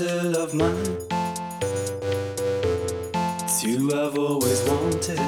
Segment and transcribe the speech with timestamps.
[0.00, 0.96] bottle of mine.
[3.42, 5.18] It's you I've always wanted.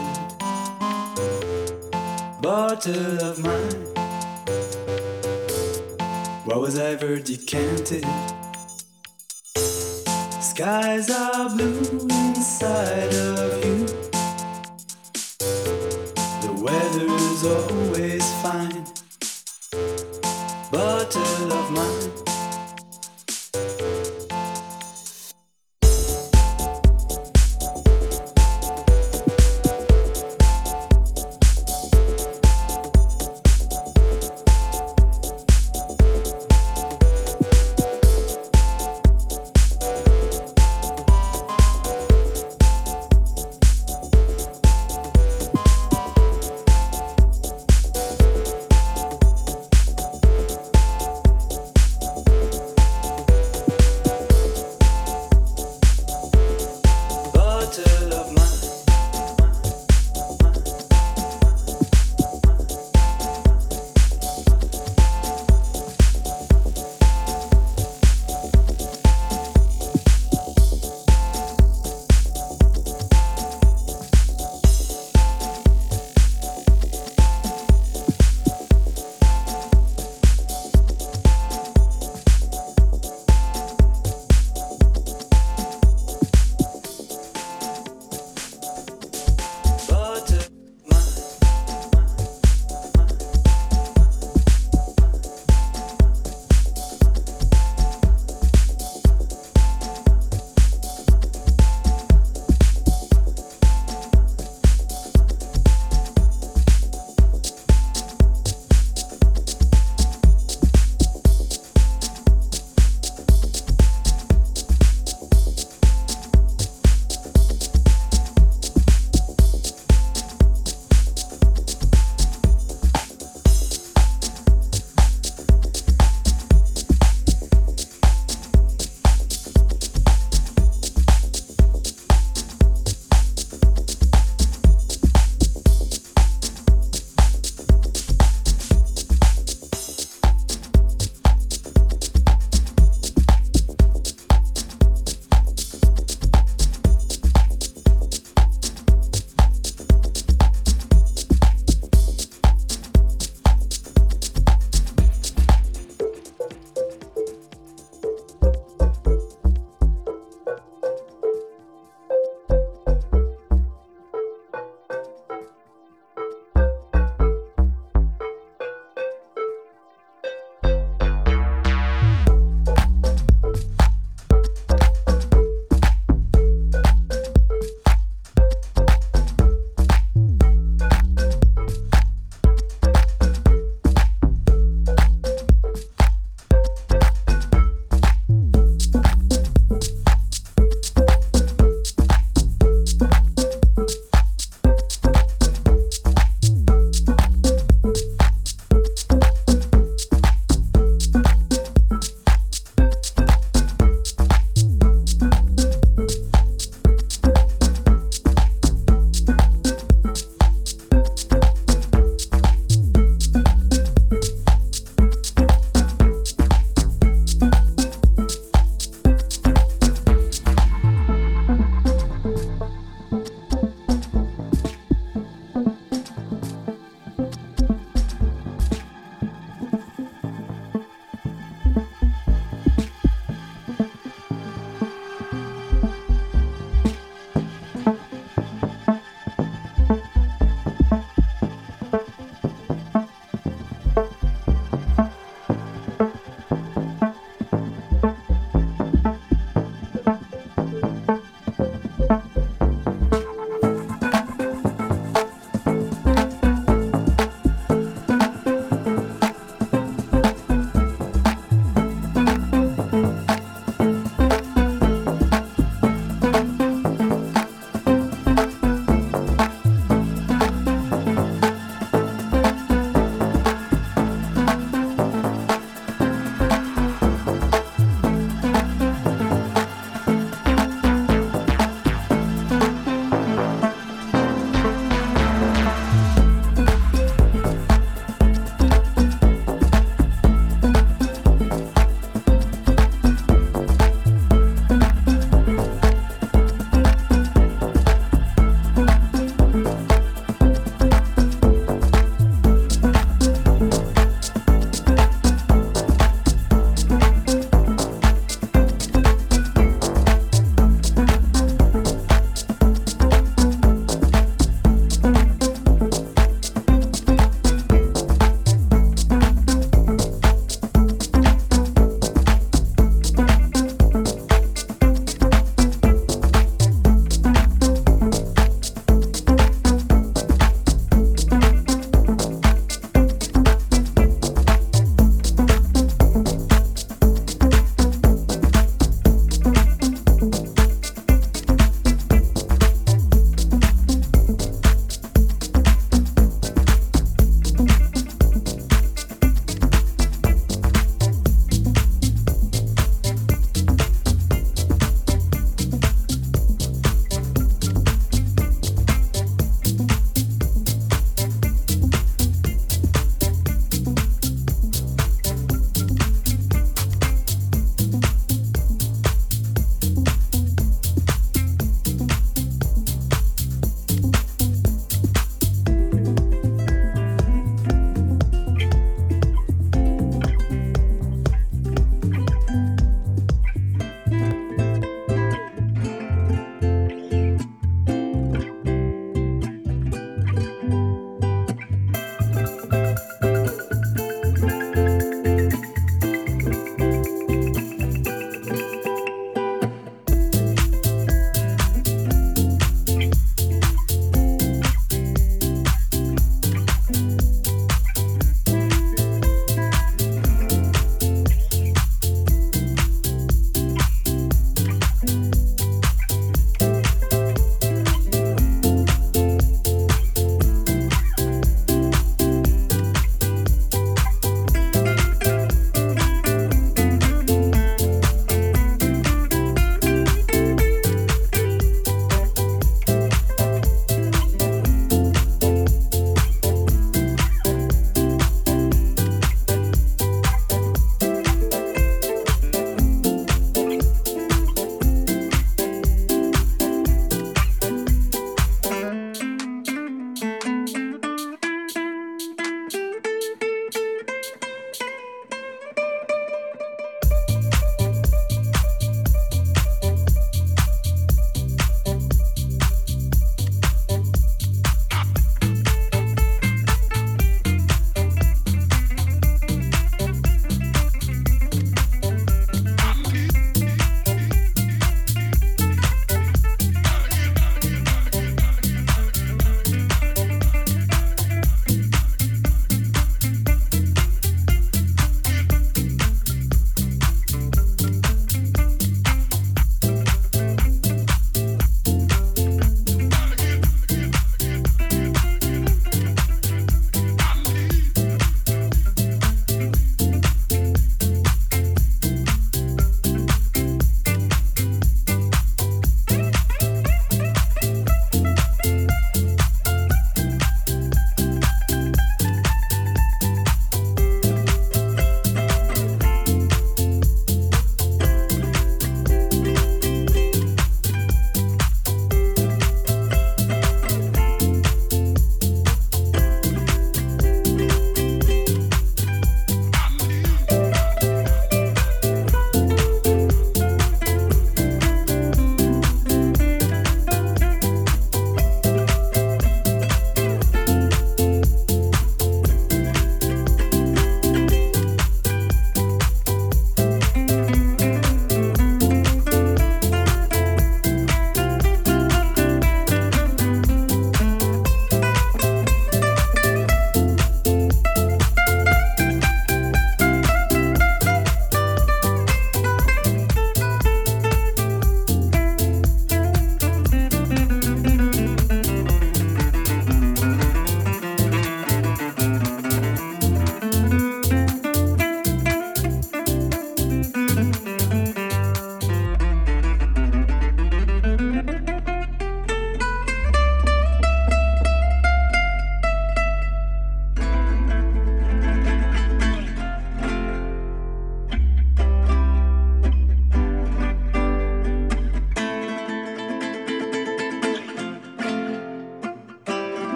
[2.41, 3.85] Bottle of mine.
[6.47, 8.07] What was I ever decanted?
[10.41, 13.87] Skies are blue inside of you.
[16.45, 19.02] The weather is always fine.